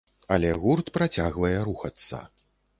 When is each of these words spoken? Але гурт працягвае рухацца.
Але 0.37 0.49
гурт 0.63 0.89
працягвае 0.97 1.53
рухацца. 1.71 2.27